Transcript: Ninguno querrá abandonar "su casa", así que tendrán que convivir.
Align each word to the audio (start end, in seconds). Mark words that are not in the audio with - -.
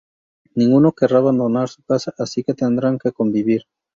Ninguno 0.55 0.93
querrá 0.93 1.19
abandonar 1.19 1.69
"su 1.69 1.83
casa", 1.83 2.11
así 2.17 2.43
que 2.43 2.55
tendrán 2.55 2.97
que 2.97 3.11
convivir. 3.11 3.65